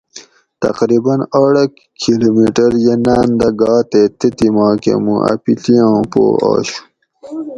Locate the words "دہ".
3.39-3.49